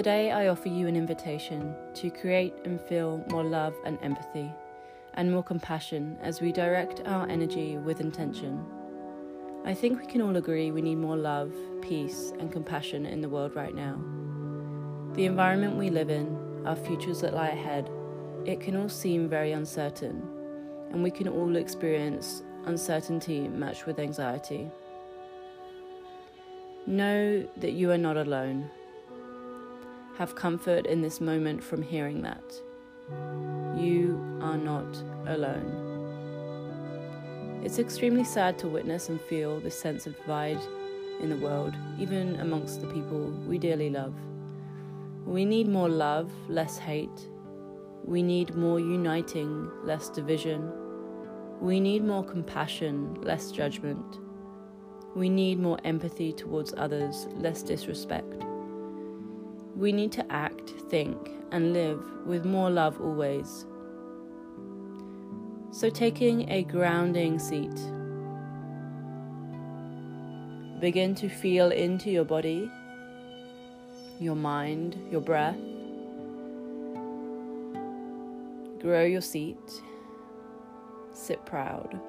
[0.00, 4.50] Today, I offer you an invitation to create and feel more love and empathy
[5.12, 8.64] and more compassion as we direct our energy with intention.
[9.66, 11.52] I think we can all agree we need more love,
[11.82, 14.00] peace, and compassion in the world right now.
[15.16, 17.90] The environment we live in, our futures that lie ahead,
[18.46, 20.26] it can all seem very uncertain,
[20.92, 24.70] and we can all experience uncertainty matched with anxiety.
[26.86, 28.70] Know that you are not alone.
[30.18, 32.42] Have comfort in this moment from hearing that.
[33.76, 35.88] You are not alone.
[37.64, 40.60] It's extremely sad to witness and feel this sense of divide
[41.20, 44.14] in the world, even amongst the people we dearly love.
[45.26, 47.28] We need more love, less hate.
[48.04, 50.72] We need more uniting, less division.
[51.60, 54.18] We need more compassion, less judgment.
[55.14, 58.44] We need more empathy towards others, less disrespect.
[59.80, 61.16] We need to act, think,
[61.50, 63.64] and live with more love always.
[65.72, 67.74] So, taking a grounding seat,
[70.80, 72.70] begin to feel into your body,
[74.18, 75.56] your mind, your breath.
[78.80, 79.82] Grow your seat
[81.12, 82.00] sit proud.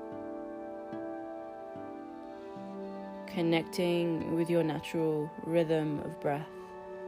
[3.28, 6.61] Connecting with your natural rhythm of breath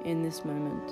[0.03, 0.91] in this moment.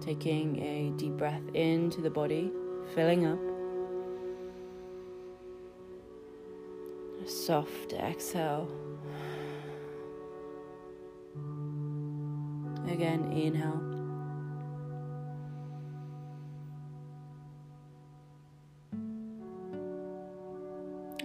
[0.00, 2.52] Taking a deep breath into the body,
[2.94, 3.38] filling up.
[7.24, 8.68] A soft exhale.
[12.86, 13.80] Again, inhale.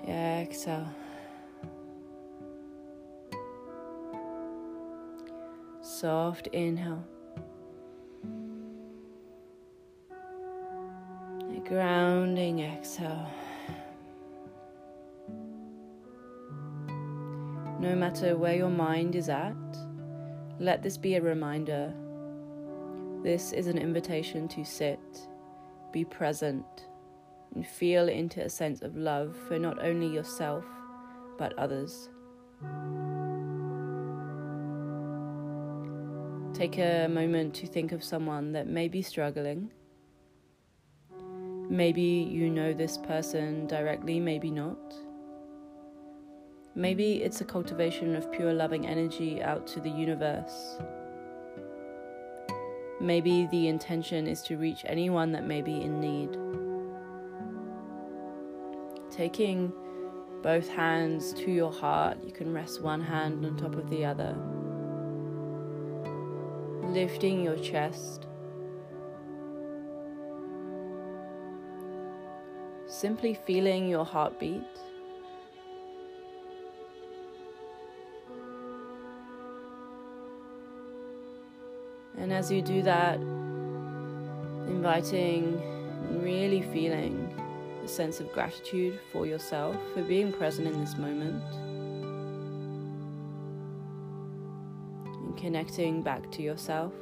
[0.07, 0.88] Exhale.
[5.99, 7.03] Soft inhale.
[10.13, 13.29] A grounding exhale.
[17.81, 19.53] No matter where your mind is at,
[20.57, 21.93] let this be a reminder.
[23.21, 25.27] This is an invitation to sit,
[25.91, 26.87] be present
[27.53, 30.63] and feel into a sense of love for not only yourself
[31.37, 32.07] but others.
[36.59, 39.72] Take a moment to think of someone that may be struggling.
[41.70, 44.94] Maybe you know this person directly, maybe not.
[46.75, 50.78] Maybe it's a cultivation of pure loving energy out to the universe.
[53.00, 56.38] Maybe the intention is to reach anyone that may be in need
[59.09, 59.72] taking
[60.44, 62.18] both hands to your heart.
[62.26, 64.38] You can rest one hand on top of the other.
[66.89, 68.25] Lifting your chest.
[72.88, 74.63] Simply feeling your heartbeat.
[82.17, 83.19] And as you do that,
[84.67, 85.61] inviting,
[86.23, 87.39] really feeling
[87.83, 91.44] a sense of gratitude for yourself for being present in this moment
[95.39, 96.94] connecting back to yourself.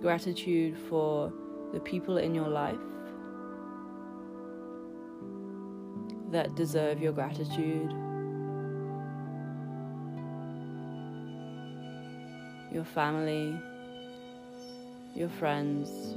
[0.00, 1.32] Gratitude for
[1.72, 2.76] the people in your life
[6.30, 7.92] that deserve your gratitude.
[12.74, 13.56] your family,
[15.14, 16.16] your friends,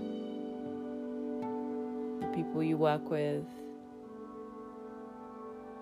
[2.38, 3.46] people you work with,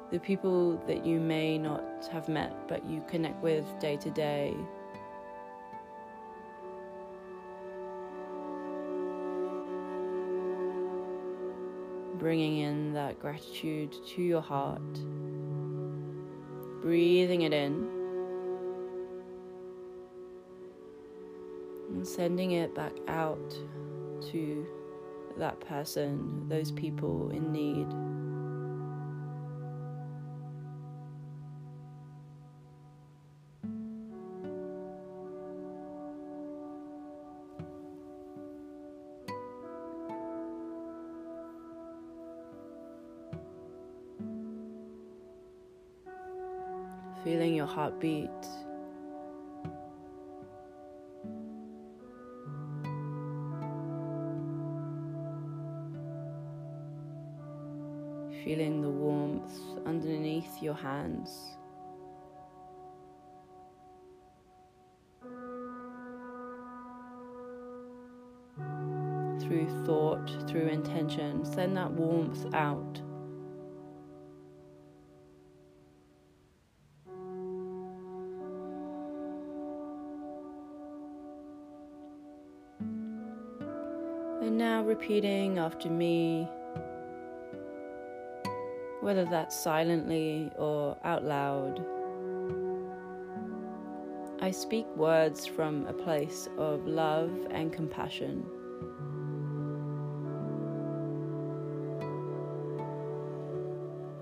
[0.10, 4.56] the people that you may not have met but you connect with day to day.
[12.18, 14.94] Bringing in that gratitude to your heart,
[16.82, 17.96] breathing it in.
[21.96, 23.52] and sending it back out
[24.22, 24.68] to
[25.38, 27.88] that person, those people in need.
[47.24, 48.30] Feeling your heartbeat
[58.46, 61.58] feeling the warmth underneath your hands.
[69.42, 73.02] Through thought, through intention, send that warmth out.
[84.44, 86.48] And now repeating after me,
[89.06, 91.80] whether that's silently or out loud.
[94.42, 98.44] I speak words from a place of love and compassion.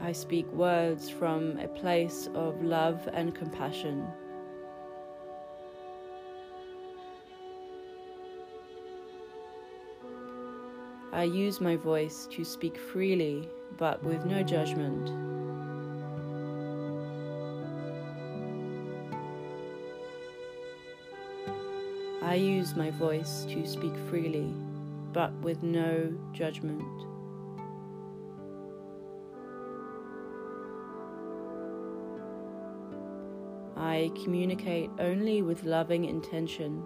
[0.01, 4.05] I speak words from a place of love and compassion.
[11.13, 15.11] I use my voice to speak freely but with no judgment.
[22.23, 24.51] I use my voice to speak freely
[25.13, 26.81] but with no judgment.
[33.77, 36.83] I communicate only with loving intention.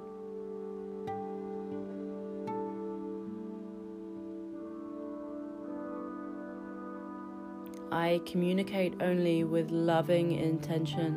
[8.07, 11.13] I communicate only with loving intention.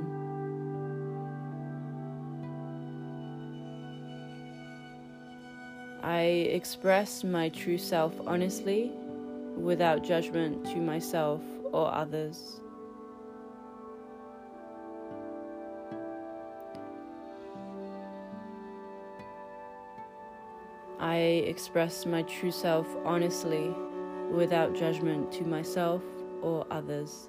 [6.02, 8.90] I express my true self honestly,
[9.56, 11.40] without judgment to myself
[11.70, 12.60] or others.
[20.98, 23.72] I express my true self honestly,
[24.32, 26.02] without judgment to myself
[26.42, 27.28] or others.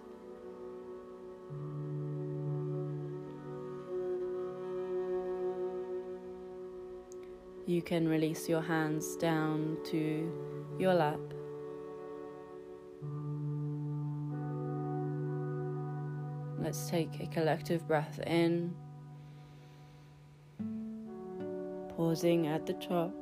[7.68, 10.32] You can release your hands down to
[10.80, 11.20] your lap.
[16.60, 18.74] Let's take a collective breath in,
[21.96, 23.14] pausing at the top.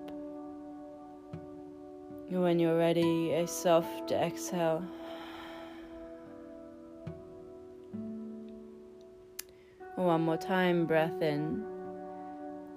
[2.29, 4.83] When you're ready, a soft exhale.
[10.09, 11.63] One more time, breath in.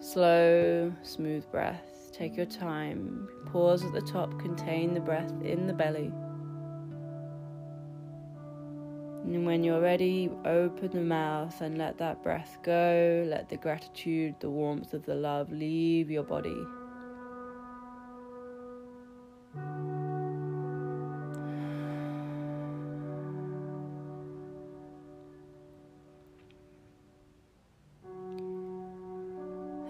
[0.01, 2.11] Slow, smooth breath.
[2.13, 3.27] Take your time.
[3.47, 6.13] Pause at the top, contain the breath in the belly.
[9.25, 13.25] And when you're ready, open the mouth and let that breath go.
[13.27, 16.67] Let the gratitude, the warmth of the love leave your body.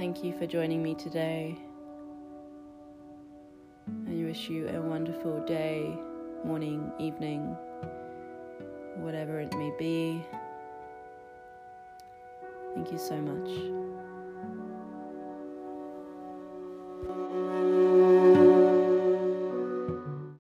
[0.02, 1.56] Thank you for joining me today.
[4.08, 5.96] I wish you a wonderful day,
[6.44, 7.56] morning, evening,
[8.96, 10.20] whatever it may be.
[12.74, 13.81] Thank you so much.